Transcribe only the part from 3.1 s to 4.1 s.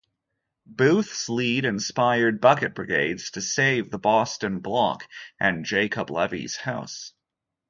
to save the